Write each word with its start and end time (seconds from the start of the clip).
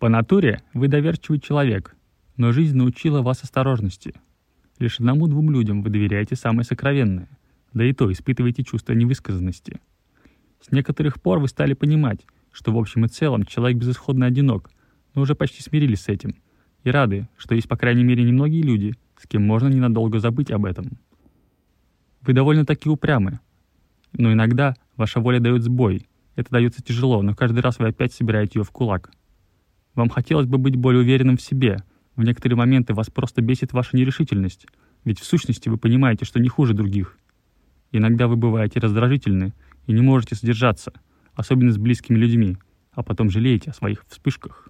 По 0.00 0.08
натуре 0.08 0.62
вы 0.72 0.88
доверчивый 0.88 1.40
человек, 1.40 1.94
но 2.38 2.52
жизнь 2.52 2.74
научила 2.74 3.20
вас 3.20 3.42
осторожности. 3.42 4.14
Лишь 4.78 4.98
одному-двум 4.98 5.50
людям 5.50 5.82
вы 5.82 5.90
доверяете 5.90 6.36
самое 6.36 6.64
сокровенное, 6.64 7.28
да 7.74 7.84
и 7.84 7.92
то 7.92 8.10
испытываете 8.10 8.64
чувство 8.64 8.94
невысказанности. 8.94 9.78
С 10.62 10.72
некоторых 10.72 11.20
пор 11.20 11.38
вы 11.38 11.48
стали 11.48 11.74
понимать, 11.74 12.24
что 12.50 12.72
в 12.72 12.78
общем 12.78 13.04
и 13.04 13.08
целом 13.08 13.44
человек 13.44 13.76
безысходно 13.76 14.24
одинок, 14.24 14.70
но 15.14 15.20
уже 15.20 15.34
почти 15.34 15.62
смирились 15.62 16.00
с 16.00 16.08
этим, 16.08 16.34
и 16.82 16.90
рады, 16.90 17.28
что 17.36 17.54
есть 17.54 17.68
по 17.68 17.76
крайней 17.76 18.02
мере 18.02 18.24
немногие 18.24 18.62
люди, 18.62 18.94
с 19.18 19.26
кем 19.26 19.46
можно 19.46 19.68
ненадолго 19.68 20.18
забыть 20.18 20.50
об 20.50 20.64
этом. 20.64 20.98
Вы 22.22 22.32
довольно-таки 22.32 22.88
упрямы, 22.88 23.40
но 24.14 24.32
иногда 24.32 24.76
ваша 24.96 25.20
воля 25.20 25.40
дает 25.40 25.62
сбой. 25.62 26.08
Это 26.36 26.52
дается 26.52 26.82
тяжело, 26.82 27.20
но 27.20 27.34
каждый 27.34 27.60
раз 27.60 27.78
вы 27.78 27.88
опять 27.88 28.14
собираете 28.14 28.60
ее 28.60 28.64
в 28.64 28.70
кулак. 28.70 29.10
Вам 29.94 30.08
хотелось 30.08 30.46
бы 30.46 30.58
быть 30.58 30.76
более 30.76 31.02
уверенным 31.02 31.36
в 31.36 31.42
себе. 31.42 31.78
В 32.14 32.22
некоторые 32.22 32.56
моменты 32.56 32.94
вас 32.94 33.10
просто 33.10 33.42
бесит 33.42 33.72
ваша 33.72 33.96
нерешительность, 33.96 34.66
ведь 35.04 35.18
в 35.18 35.24
сущности 35.24 35.68
вы 35.68 35.78
понимаете, 35.78 36.24
что 36.24 36.38
не 36.38 36.48
хуже 36.48 36.74
других. 36.74 37.18
Иногда 37.90 38.28
вы 38.28 38.36
бываете 38.36 38.78
раздражительны 38.78 39.52
и 39.86 39.92
не 39.92 40.00
можете 40.00 40.36
сдержаться, 40.36 40.92
особенно 41.34 41.72
с 41.72 41.78
близкими 41.78 42.16
людьми, 42.16 42.56
а 42.92 43.02
потом 43.02 43.30
жалеете 43.30 43.70
о 43.70 43.74
своих 43.74 44.04
вспышках. 44.08 44.68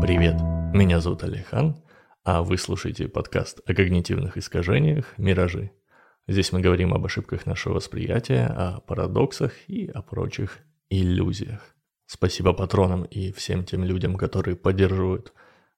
Привет, 0.00 0.40
меня 0.74 1.00
зовут 1.00 1.22
Алихан, 1.22 1.76
а 2.24 2.42
вы 2.42 2.56
слушаете 2.56 3.08
подкаст 3.08 3.60
о 3.66 3.74
когнитивных 3.74 4.38
искажениях 4.38 5.12
«Миражи». 5.18 5.70
Здесь 6.32 6.50
мы 6.50 6.60
говорим 6.62 6.94
об 6.94 7.04
ошибках 7.04 7.44
нашего 7.44 7.74
восприятия, 7.74 8.46
о 8.46 8.80
парадоксах 8.80 9.52
и 9.68 9.86
о 9.88 10.00
прочих 10.00 10.60
иллюзиях. 10.88 11.76
Спасибо 12.06 12.54
патронам 12.54 13.04
и 13.04 13.32
всем 13.32 13.66
тем 13.66 13.84
людям, 13.84 14.16
которые 14.16 14.56
поддерживают 14.56 15.34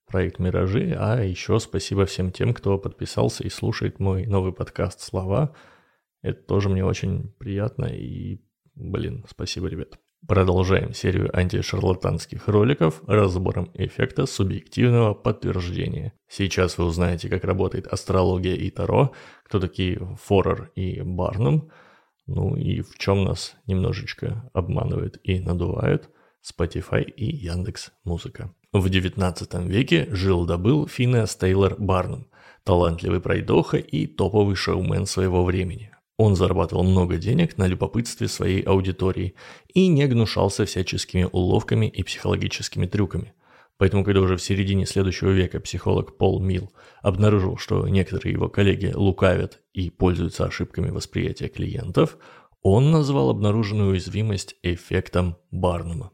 проект 0.07 0.39
«Миражи», 0.39 0.97
а 0.97 1.21
еще 1.25 1.59
спасибо 1.59 2.07
всем 2.07 2.31
тем, 2.31 2.55
кто 2.55 2.79
подписался 2.79 3.43
и 3.43 3.49
слушает 3.49 3.99
мой 3.99 4.27
новый 4.27 4.53
подкаст 4.53 5.01
«Слова». 5.01 5.57
Это 6.23 6.41
тоже 6.41 6.69
мне 6.69 6.85
очень 6.85 7.35
приятно 7.37 7.87
и, 7.87 8.41
блин, 8.77 9.25
спасибо, 9.29 9.67
ребят. 9.67 9.99
Продолжаем 10.27 10.95
серию 10.95 11.37
антишарлатанских 11.37 12.49
роликов 12.49 13.03
разбором 13.07 13.71
эффекта 13.75 14.25
субъективного 14.25 15.13
подтверждения. 15.13 16.15
Сейчас 16.29 16.79
вы 16.79 16.87
узнаете, 16.87 17.29
как 17.29 17.45
работает 17.45 17.87
астрология 17.87 18.55
и 18.55 18.71
таро, 18.71 19.13
кто 19.45 19.61
такие 19.61 20.17
Форер 20.23 20.71
и 20.77 21.03
Барнум, 21.03 21.71
ну 22.27 22.57
и 22.57 22.81
в 22.81 22.97
чем 22.97 23.25
нас 23.25 23.55
немножечко 23.67 24.49
обманывают 24.55 25.19
и 25.25 25.41
надувают 25.41 26.09
Spotify 26.43 27.03
и 27.03 27.27
Яндекс 27.27 27.93
Музыка. 28.05 28.55
В 28.73 28.89
19 28.89 29.55
веке 29.67 30.09
жил-добыл 30.11 30.89
Финеас 30.89 31.37
Тейлор 31.37 31.77
Барнум, 31.79 32.29
талантливый 32.65 33.21
пройдоха 33.21 33.77
и 33.77 34.07
топовый 34.07 34.57
шоумен 34.57 35.05
своего 35.05 35.45
времени. 35.45 35.95
Он 36.17 36.37
зарабатывал 36.37 36.85
много 36.85 37.17
денег 37.17 37.59
на 37.59 37.67
любопытстве 37.67 38.29
своей 38.29 38.63
аудитории 38.63 39.35
и 39.73 39.89
не 39.89 40.07
гнушался 40.07 40.65
всяческими 40.65 41.29
уловками 41.31 41.87
и 41.87 42.03
психологическими 42.03 42.87
трюками. 42.87 43.35
Поэтому, 43.77 44.05
когда 44.05 44.21
уже 44.21 44.37
в 44.37 44.43
середине 44.43 44.87
следующего 44.87 45.31
века 45.31 45.59
психолог 45.59 46.17
Пол 46.17 46.41
Милл 46.41 46.73
обнаружил, 47.03 47.57
что 47.57 47.89
некоторые 47.89 48.33
его 48.33 48.49
коллеги 48.49 48.93
лукавят 48.95 49.63
и 49.73 49.91
пользуются 49.91 50.47
ошибками 50.47 50.91
восприятия 50.91 51.49
клиентов, 51.49 52.17
он 52.63 52.93
назвал 52.93 53.31
обнаруженную 53.31 53.91
уязвимость 53.91 54.55
эффектом 54.63 55.37
Барнума. 55.51 56.13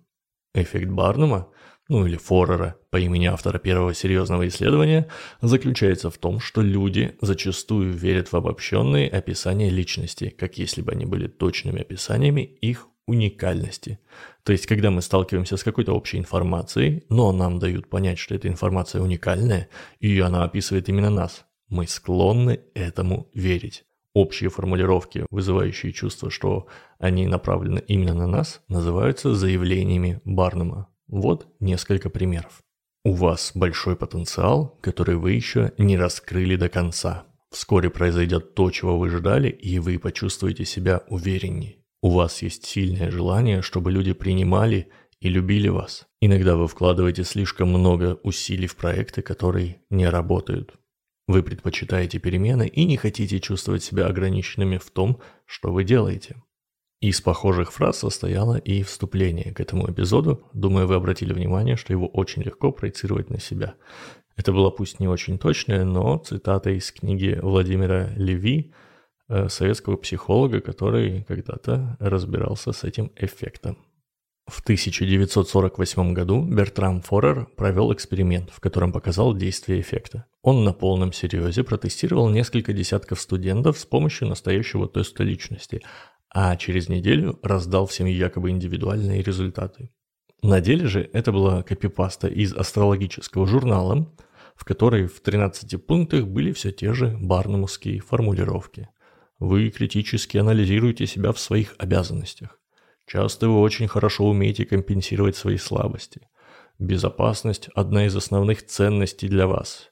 Эффект 0.55 0.91
Барнума 0.91 1.49
ну 1.91 2.07
или 2.07 2.17
Форера 2.17 2.77
по 2.91 2.99
имени 2.99 3.27
автора 3.27 3.59
первого 3.59 3.95
серьезного 3.95 4.47
исследования, 4.47 5.09
заключается 5.43 6.09
в 6.09 6.19
том, 6.19 6.39
что 6.39 6.63
люди 6.63 7.17
зачастую 7.21 7.93
верят 7.93 8.31
в 8.31 8.37
обобщенные 8.37 9.11
описания 9.11 9.71
личности, 9.71 10.33
как 10.39 10.57
если 10.57 10.83
бы 10.83 10.93
они 10.93 11.05
были 11.05 11.27
точными 11.27 11.81
описаниями 11.81 12.43
их 12.43 12.87
уникальности. 13.09 13.99
То 14.45 14.53
есть, 14.53 14.67
когда 14.67 14.93
мы 14.93 15.03
сталкиваемся 15.03 15.57
с 15.57 15.65
какой-то 15.65 15.93
общей 15.93 16.19
информацией, 16.19 17.03
но 17.09 17.33
нам 17.33 17.59
дают 17.59 17.91
понять, 17.91 18.21
что 18.21 18.37
эта 18.37 18.47
информация 18.47 19.03
уникальная, 19.03 19.69
и 19.99 20.21
она 20.21 20.45
описывает 20.45 20.89
именно 20.89 21.11
нас, 21.11 21.45
мы 21.69 21.89
склонны 21.89 22.61
этому 22.75 23.29
верить. 23.35 23.85
Общие 24.15 24.49
формулировки, 24.49 25.27
вызывающие 25.31 25.93
чувство, 25.93 26.31
что 26.31 26.69
они 27.01 27.27
направлены 27.27 27.83
именно 27.89 28.15
на 28.15 28.27
нас, 28.29 28.63
называются 28.69 29.35
заявлениями 29.35 30.21
Барнума. 30.25 30.87
Вот 31.11 31.49
несколько 31.59 32.09
примеров. 32.09 32.63
У 33.05 33.15
вас 33.15 33.51
большой 33.57 33.97
потенциал, 33.97 34.79
который 34.81 35.17
вы 35.17 35.33
еще 35.33 35.73
не 35.77 35.99
раскрыли 35.99 36.55
до 36.55 36.69
конца. 36.69 37.25
Вскоре 37.51 37.91
произойдет 37.91 38.55
то, 38.55 38.71
чего 38.71 38.97
вы 38.97 39.11
ждали, 39.11 39.49
и 39.49 39.81
вы 39.81 39.99
почувствуете 39.99 40.65
себя 40.65 41.03
увереннее. 41.09 41.79
У 42.01 42.11
вас 42.11 42.43
есть 42.43 42.65
сильное 42.65 43.11
желание, 43.11 43.61
чтобы 43.61 43.91
люди 43.91 44.13
принимали 44.13 44.89
и 45.21 45.29
любили 45.29 45.69
вас. 45.69 46.07
Иногда 46.21 46.57
вы 46.57 46.69
вкладываете 46.69 47.25
слишком 47.25 47.71
много 47.71 48.21
усилий 48.23 48.69
в 48.69 48.77
проекты, 48.77 49.21
которые 49.23 49.83
не 49.91 50.09
работают. 50.09 50.75
Вы 51.27 51.43
предпочитаете 51.43 52.21
перемены 52.21 52.69
и 52.69 52.85
не 52.85 52.97
хотите 52.97 53.41
чувствовать 53.41 53.83
себя 53.83 54.07
ограниченными 54.07 54.79
в 54.79 54.91
том, 54.91 55.21
что 55.45 55.73
вы 55.73 55.83
делаете. 55.83 56.37
Из 57.01 57.23
похожих 57.23 57.73
фраз 57.73 58.01
состояло 58.01 58.57
и 58.57 58.83
вступление 58.83 59.55
к 59.55 59.61
этому 59.61 59.91
эпизоду. 59.91 60.47
Думаю, 60.53 60.87
вы 60.87 60.97
обратили 60.97 61.33
внимание, 61.33 61.77
что 61.77 61.95
его 61.95 62.07
очень 62.07 62.43
легко 62.43 62.73
проецировать 62.73 63.31
на 63.31 63.41
себя. 63.41 63.75
Это 64.37 64.53
было 64.53 64.69
пусть 64.69 65.01
не 65.01 65.09
очень 65.09 65.39
точное, 65.39 65.85
но 65.85 66.19
цитата 66.19 66.71
из 66.71 66.93
книги 66.93 67.39
Владимира 67.43 68.11
Леви, 68.17 68.75
э, 69.31 69.49
советского 69.49 69.97
психолога, 69.97 70.61
который 70.61 71.25
когда-то 71.25 71.97
разбирался 72.01 72.73
с 72.73 72.85
этим 72.85 73.11
эффектом. 73.17 73.79
В 74.47 74.61
1948 74.63 76.13
году 76.13 76.43
Бертрам 76.43 77.01
Форер 77.01 77.47
провел 77.57 77.95
эксперимент, 77.95 78.51
в 78.51 78.61
котором 78.61 78.93
показал 78.93 79.35
действие 79.35 79.81
эффекта. 79.81 80.27
Он 80.43 80.65
на 80.65 80.75
полном 80.75 81.13
серьезе 81.13 81.63
протестировал 81.65 82.29
несколько 82.29 82.73
десятков 82.75 83.21
студентов 83.21 83.79
с 83.79 83.87
помощью 83.87 84.29
настоящего 84.29 84.89
теста 84.89 85.23
личности, 85.23 85.83
а 86.31 86.57
через 86.57 86.89
неделю 86.89 87.39
раздал 87.43 87.87
всем 87.87 88.07
якобы 88.07 88.51
индивидуальные 88.51 89.23
результаты. 89.23 89.91
На 90.43 90.61
деле 90.61 90.87
же 90.87 91.11
это 91.13 91.33
была 91.33 91.63
копипаста 91.63 92.29
из 92.29 92.55
астрологического 92.55 93.47
журнала, 93.47 94.11
в 94.57 94.65
которой 94.65 95.07
в 95.07 95.21
13 95.21 95.85
пунктах 95.85 96.27
были 96.27 96.53
все 96.53 96.71
те 96.71 96.93
же 96.95 97.17
барнумовские 97.21 98.01
формулировки. 98.01 98.89
Вы 99.39 99.71
критически 99.71 100.39
анализируете 100.39 101.07
себя 101.07 101.33
в 101.33 101.41
своих 101.41 101.75
обязанностях. 101.79 102.59
Часто 103.07 103.49
вы 103.49 103.59
очень 103.61 103.89
хорошо 103.89 104.27
умеете 104.27 104.65
компенсировать 104.65 105.37
свои 105.37 105.57
слабости. 105.57 106.21
Безопасность– 106.79 107.69
одна 107.75 108.07
из 108.07 108.17
основных 108.17 108.65
ценностей 108.65 109.29
для 109.29 109.47
вас. 109.47 109.91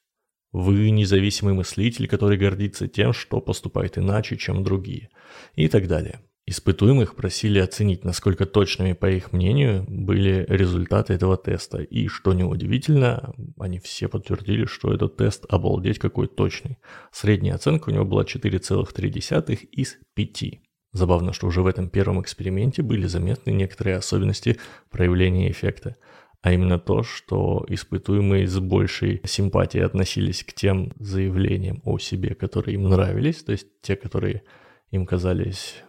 Вы 0.53 0.91
независимый 0.91 1.53
мыслитель, 1.53 2.09
который 2.09 2.39
гордится 2.39 2.89
тем, 2.89 3.13
что 3.13 3.41
поступает 3.41 3.99
иначе, 3.99 4.37
чем 4.37 4.65
другие. 4.65 5.11
И 5.55 5.69
так 5.69 5.89
далее. 5.89 6.21
Испытуемых 6.51 7.15
просили 7.15 7.59
оценить, 7.59 8.07
насколько 8.07 8.47
точными, 8.47 8.95
по 8.95 9.05
их 9.11 9.35
мнению, 9.35 9.85
были 9.87 10.47
результаты 10.49 11.13
этого 11.13 11.37
теста. 11.37 11.83
И, 11.83 12.09
что 12.09 12.33
неудивительно, 12.33 13.35
они 13.59 13.79
все 13.79 14.09
подтвердили, 14.09 14.65
что 14.65 14.95
этот 14.95 15.19
тест 15.19 15.45
обалдеть 15.51 15.99
какой 15.99 16.27
точный. 16.27 16.79
Средняя 17.13 17.57
оценка 17.57 17.91
у 17.91 17.93
него 17.93 18.07
была 18.07 18.23
4,3 18.23 19.57
из 19.73 19.99
5. 20.15 20.45
Забавно, 20.93 21.35
что 21.35 21.49
уже 21.49 21.61
в 21.61 21.67
этом 21.67 21.91
первом 21.91 22.23
эксперименте 22.23 22.81
были 22.81 23.07
заметны 23.07 23.51
некоторые 23.51 23.97
особенности 23.97 24.57
проявления 24.91 25.51
эффекта. 25.51 25.97
А 26.41 26.51
именно 26.51 26.79
то, 26.79 27.03
что 27.03 27.67
испытуемые 27.69 28.47
с 28.47 28.59
большей 28.59 29.21
симпатией 29.27 29.85
относились 29.85 30.45
к 30.45 30.55
тем 30.55 30.95
заявлениям 30.99 31.83
о 31.85 31.99
себе, 31.99 32.35
которые 32.35 32.77
им 32.77 32.85
нравились, 32.85 33.43
то 33.43 33.53
есть 33.53 33.67
те, 33.83 33.97
которые 33.97 34.45
им 34.91 35.05
казались 35.05 35.83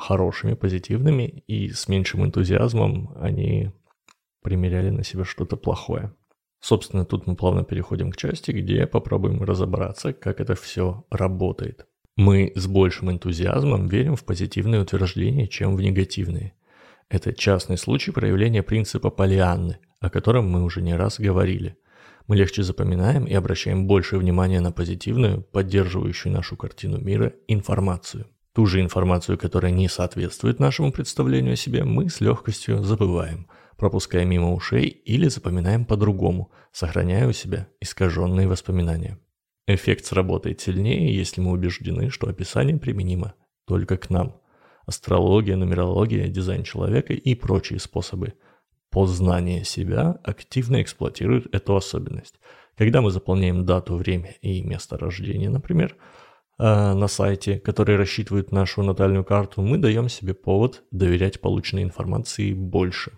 хорошими, 0.00 0.54
позитивными, 0.54 1.44
и 1.46 1.70
с 1.70 1.86
меньшим 1.88 2.24
энтузиазмом 2.24 3.16
они 3.20 3.70
примеряли 4.42 4.90
на 4.90 5.04
себя 5.04 5.24
что-то 5.24 5.56
плохое. 5.56 6.12
Собственно, 6.60 7.04
тут 7.04 7.26
мы 7.26 7.36
плавно 7.36 7.64
переходим 7.64 8.10
к 8.10 8.16
части, 8.16 8.50
где 8.50 8.86
попробуем 8.86 9.42
разобраться, 9.42 10.12
как 10.12 10.40
это 10.40 10.54
все 10.54 11.04
работает. 11.10 11.86
Мы 12.16 12.52
с 12.54 12.66
большим 12.66 13.10
энтузиазмом 13.10 13.86
верим 13.86 14.14
в 14.16 14.24
позитивные 14.24 14.82
утверждения, 14.82 15.46
чем 15.46 15.74
в 15.74 15.80
негативные. 15.80 16.54
Это 17.08 17.32
частный 17.32 17.78
случай 17.78 18.10
проявления 18.10 18.62
принципа 18.62 19.10
Полианны, 19.10 19.78
о 20.00 20.10
котором 20.10 20.48
мы 20.50 20.62
уже 20.62 20.82
не 20.82 20.94
раз 20.94 21.18
говорили. 21.18 21.76
Мы 22.26 22.36
легче 22.36 22.62
запоминаем 22.62 23.24
и 23.24 23.34
обращаем 23.34 23.86
больше 23.86 24.18
внимания 24.18 24.60
на 24.60 24.70
позитивную, 24.70 25.42
поддерживающую 25.42 26.32
нашу 26.32 26.56
картину 26.56 26.98
мира 26.98 27.32
информацию. 27.48 28.26
Ту 28.52 28.66
же 28.66 28.80
информацию, 28.80 29.38
которая 29.38 29.70
не 29.70 29.88
соответствует 29.88 30.58
нашему 30.58 30.90
представлению 30.90 31.52
о 31.52 31.56
себе, 31.56 31.84
мы 31.84 32.08
с 32.08 32.20
легкостью 32.20 32.82
забываем, 32.82 33.48
пропуская 33.76 34.24
мимо 34.24 34.52
ушей 34.52 34.88
или 34.88 35.28
запоминаем 35.28 35.84
по-другому, 35.84 36.50
сохраняя 36.72 37.28
у 37.28 37.32
себя 37.32 37.68
искаженные 37.80 38.48
воспоминания. 38.48 39.18
Эффект 39.68 40.04
сработает 40.04 40.60
сильнее, 40.60 41.14
если 41.14 41.40
мы 41.40 41.52
убеждены, 41.52 42.10
что 42.10 42.28
описание 42.28 42.76
применимо 42.76 43.34
только 43.66 43.96
к 43.96 44.10
нам. 44.10 44.40
Астрология, 44.84 45.54
нумерология, 45.54 46.26
дизайн 46.26 46.64
человека 46.64 47.12
и 47.12 47.34
прочие 47.36 47.78
способы 47.78 48.34
познания 48.90 49.62
себя 49.62 50.18
активно 50.24 50.82
эксплуатируют 50.82 51.54
эту 51.54 51.76
особенность. 51.76 52.40
Когда 52.76 53.00
мы 53.00 53.12
заполняем 53.12 53.64
дату, 53.64 53.94
время 53.94 54.34
и 54.42 54.62
место 54.62 54.98
рождения, 54.98 55.50
например, 55.50 55.96
на 56.60 57.08
сайте, 57.08 57.58
который 57.58 57.96
рассчитывает 57.96 58.52
нашу 58.52 58.82
натальную 58.82 59.24
карту, 59.24 59.62
мы 59.62 59.78
даем 59.78 60.08
себе 60.08 60.34
повод 60.34 60.84
доверять 60.90 61.40
полученной 61.40 61.84
информации 61.84 62.52
больше. 62.52 63.12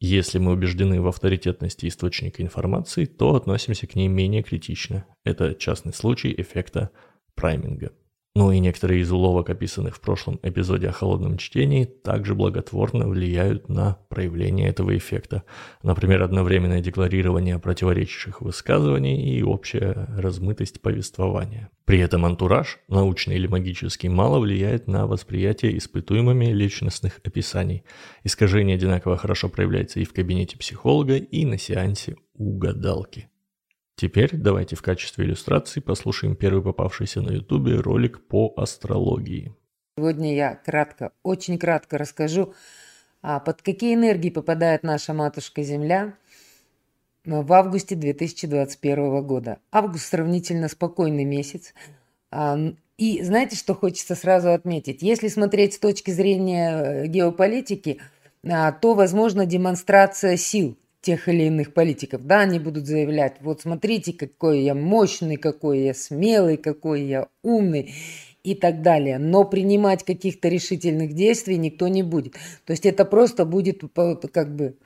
Если 0.00 0.38
мы 0.38 0.52
убеждены 0.52 1.00
в 1.00 1.06
авторитетности 1.06 1.86
источника 1.86 2.42
информации, 2.42 3.04
то 3.04 3.34
относимся 3.34 3.86
к 3.86 3.94
ней 3.96 4.08
менее 4.08 4.42
критично. 4.42 5.06
Это 5.24 5.54
частный 5.54 5.92
случай 5.92 6.34
эффекта 6.36 6.90
прайминга. 7.34 7.92
Ну 8.36 8.50
и 8.50 8.58
некоторые 8.58 9.02
из 9.02 9.12
уловок, 9.12 9.50
описанных 9.50 9.94
в 9.94 10.00
прошлом 10.00 10.40
эпизоде 10.42 10.88
о 10.88 10.92
холодном 10.92 11.38
чтении, 11.38 11.84
также 11.84 12.34
благотворно 12.34 13.06
влияют 13.06 13.68
на 13.68 13.96
проявление 14.08 14.68
этого 14.68 14.96
эффекта. 14.96 15.44
Например, 15.84 16.20
одновременное 16.20 16.80
декларирование 16.80 17.60
противоречащих 17.60 18.40
высказываний 18.40 19.38
и 19.38 19.42
общая 19.44 20.08
размытость 20.18 20.82
повествования. 20.82 21.70
При 21.84 22.00
этом 22.00 22.24
антураж, 22.24 22.80
научный 22.88 23.36
или 23.36 23.46
магический, 23.46 24.08
мало 24.08 24.40
влияет 24.40 24.88
на 24.88 25.06
восприятие 25.06 25.78
испытуемыми 25.78 26.46
личностных 26.46 27.20
описаний. 27.24 27.84
Искажение 28.24 28.74
одинаково 28.74 29.16
хорошо 29.16 29.48
проявляется 29.48 30.00
и 30.00 30.04
в 30.04 30.12
кабинете 30.12 30.58
психолога, 30.58 31.18
и 31.18 31.44
на 31.44 31.56
сеансе 31.56 32.16
у 32.34 32.58
гадалки. 32.58 33.28
Теперь 33.96 34.30
давайте 34.32 34.74
в 34.74 34.82
качестве 34.82 35.24
иллюстрации 35.24 35.80
послушаем 35.80 36.34
первый 36.34 36.62
попавшийся 36.62 37.22
на 37.22 37.30
ютубе 37.30 37.76
ролик 37.76 38.26
по 38.26 38.52
астрологии. 38.56 39.54
Сегодня 39.96 40.34
я 40.34 40.56
кратко, 40.56 41.12
очень 41.22 41.58
кратко 41.58 41.96
расскажу, 41.96 42.54
а 43.22 43.38
под 43.38 43.62
какие 43.62 43.94
энергии 43.94 44.30
попадает 44.30 44.82
наша 44.82 45.14
матушка 45.14 45.62
Земля 45.62 46.14
в 47.24 47.52
августе 47.52 47.94
2021 47.94 49.24
года. 49.24 49.58
Август 49.70 50.06
сравнительно 50.06 50.68
спокойный 50.68 51.24
месяц. 51.24 51.72
А, 52.32 52.58
и 52.98 53.22
знаете, 53.22 53.54
что 53.54 53.74
хочется 53.74 54.16
сразу 54.16 54.52
отметить? 54.52 55.02
Если 55.02 55.28
смотреть 55.28 55.74
с 55.74 55.78
точки 55.78 56.10
зрения 56.10 56.70
э, 56.70 57.06
геополитики, 57.06 58.00
а, 58.44 58.72
то 58.72 58.94
возможно 58.94 59.46
демонстрация 59.46 60.36
сил 60.36 60.76
тех 61.04 61.28
или 61.28 61.44
иных 61.44 61.72
политиков. 61.72 62.26
Да, 62.26 62.40
они 62.40 62.58
будут 62.58 62.86
заявлять, 62.86 63.36
вот 63.40 63.60
смотрите, 63.60 64.12
какой 64.12 64.62
я 64.62 64.74
мощный, 64.74 65.36
какой 65.36 65.80
я 65.80 65.94
смелый, 65.94 66.56
какой 66.56 67.02
я 67.02 67.28
умный 67.42 67.94
и 68.42 68.54
так 68.54 68.82
далее. 68.82 69.18
Но 69.18 69.44
принимать 69.44 70.02
каких-то 70.02 70.48
решительных 70.48 71.12
действий 71.12 71.58
никто 71.58 71.88
не 71.88 72.02
будет. 72.02 72.34
То 72.64 72.72
есть 72.72 72.86
это 72.86 73.04
просто 73.04 73.44
будет 73.44 73.82
как 74.32 74.56
бы 74.56 74.76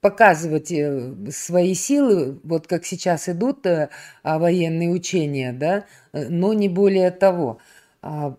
показывать 0.00 0.72
э, 0.72 1.12
свои 1.30 1.74
силы, 1.74 2.40
вот 2.44 2.66
как 2.66 2.84
сейчас 2.84 3.28
идут 3.28 3.66
э, 3.66 3.88
а, 4.22 4.38
военные 4.38 4.90
учения, 4.90 5.52
да, 5.52 5.86
э, 6.12 6.28
но 6.28 6.52
не 6.52 6.68
более 6.68 7.10
того. 7.10 7.58
А, 8.00 8.36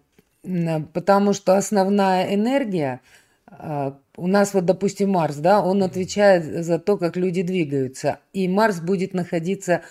потому 0.93 1.33
что 1.33 1.57
основная 1.57 2.33
энергия– 2.33 3.01
у 4.15 4.27
нас 4.27 4.53
вот, 4.53 4.65
допустим, 4.65 5.11
Марс, 5.11 5.37
да, 5.37 5.61
он 5.61 5.81
отвечает 5.83 6.65
за 6.65 6.79
то, 6.79 6.97
как 6.97 7.17
люди 7.17 7.41
двигаются. 7.41 8.19
И 8.33 8.47
Марс 8.47 8.79
будет 8.79 9.13
находиться 9.13 9.81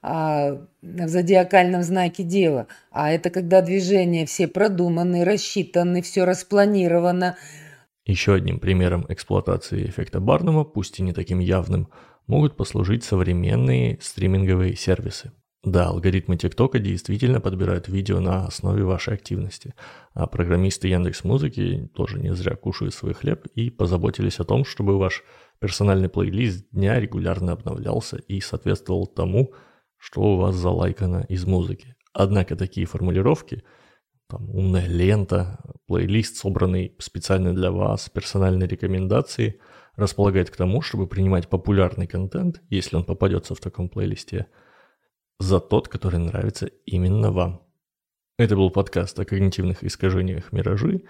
а, 0.00 0.58
в 0.82 1.08
зодиакальном 1.08 1.82
знаке 1.82 2.22
Дева. 2.22 2.66
А 2.90 3.10
это 3.10 3.30
когда 3.30 3.60
движения 3.60 4.26
все 4.26 4.48
продуманы, 4.48 5.24
рассчитаны, 5.24 6.02
все 6.02 6.24
распланировано. 6.24 7.36
Еще 8.04 8.34
одним 8.34 8.58
примером 8.58 9.06
эксплуатации 9.08 9.86
эффекта 9.86 10.18
Барнума, 10.18 10.64
пусть 10.64 10.98
и 10.98 11.02
не 11.02 11.12
таким 11.12 11.38
явным, 11.38 11.88
могут 12.26 12.56
послужить 12.56 13.04
современные 13.04 13.98
стриминговые 14.00 14.74
сервисы. 14.74 15.32
Да, 15.64 15.90
алгоритмы 15.90 16.36
ТикТока 16.36 16.80
действительно 16.80 17.40
подбирают 17.40 17.86
видео 17.86 18.18
на 18.18 18.46
основе 18.46 18.82
вашей 18.82 19.14
активности, 19.14 19.74
а 20.12 20.26
программисты 20.26 20.88
Яндекс 20.88 21.22
Музыки 21.22 21.88
тоже 21.94 22.18
не 22.18 22.34
зря 22.34 22.56
кушают 22.56 22.94
свой 22.94 23.14
хлеб 23.14 23.46
и 23.54 23.70
позаботились 23.70 24.40
о 24.40 24.44
том, 24.44 24.64
чтобы 24.64 24.98
ваш 24.98 25.22
персональный 25.60 26.08
плейлист 26.08 26.66
дня 26.72 26.98
регулярно 26.98 27.52
обновлялся 27.52 28.16
и 28.16 28.40
соответствовал 28.40 29.06
тому, 29.06 29.54
что 29.98 30.22
у 30.22 30.36
вас 30.36 30.56
залайкано 30.56 31.26
из 31.28 31.46
музыки. 31.46 31.94
Однако 32.12 32.56
такие 32.56 32.84
формулировки, 32.84 33.62
там 34.28 34.50
умная 34.50 34.88
лента, 34.88 35.60
плейлист, 35.86 36.38
собранный 36.38 36.96
специально 36.98 37.54
для 37.54 37.70
вас, 37.70 38.10
персональные 38.10 38.68
рекомендации, 38.68 39.60
располагает 39.94 40.50
к 40.50 40.56
тому, 40.56 40.82
чтобы 40.82 41.06
принимать 41.06 41.48
популярный 41.48 42.08
контент, 42.08 42.60
если 42.68 42.96
он 42.96 43.04
попадется 43.04 43.54
в 43.54 43.60
таком 43.60 43.88
плейлисте– 43.88 44.48
за 45.38 45.60
тот, 45.60 45.88
который 45.88 46.18
нравится 46.18 46.66
именно 46.86 47.30
вам. 47.30 47.62
Это 48.38 48.56
был 48.56 48.70
подкаст 48.70 49.18
о 49.20 49.24
когнитивных 49.24 49.84
искажениях 49.84 50.52
«Миражи». 50.52 51.02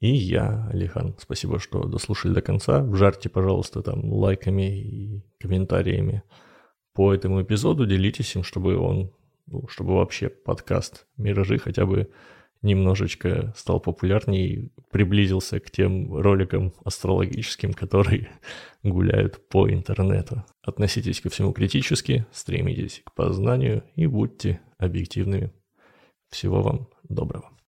И 0.00 0.08
я, 0.08 0.68
Алихан. 0.70 1.16
Спасибо, 1.18 1.58
что 1.58 1.84
дослушали 1.84 2.34
до 2.34 2.42
конца. 2.42 2.82
Вжарьте, 2.82 3.28
пожалуйста, 3.28 3.82
там 3.82 4.12
лайками 4.12 4.78
и 4.78 5.22
комментариями 5.40 6.22
по 6.92 7.14
этому 7.14 7.42
эпизоду. 7.42 7.86
Делитесь 7.86 8.34
им, 8.36 8.42
чтобы 8.42 8.76
он, 8.76 9.12
ну, 9.46 9.66
чтобы 9.68 9.94
вообще 9.94 10.28
подкаст 10.28 11.06
«Миражи» 11.16 11.58
хотя 11.58 11.86
бы 11.86 12.10
немножечко 12.66 13.54
стал 13.56 13.80
популярнее 13.80 14.46
и 14.46 14.72
приблизился 14.90 15.60
к 15.60 15.70
тем 15.70 16.14
роликам 16.14 16.74
астрологическим, 16.84 17.72
которые 17.72 18.28
гуляют 18.82 19.48
по 19.48 19.70
интернету. 19.70 20.44
Относитесь 20.62 21.20
ко 21.20 21.30
всему 21.30 21.52
критически, 21.52 22.26
стремитесь 22.32 23.02
к 23.04 23.14
познанию 23.14 23.84
и 23.94 24.06
будьте 24.06 24.60
объективными. 24.78 25.52
Всего 26.28 26.60
вам 26.60 26.88
доброго. 27.08 27.55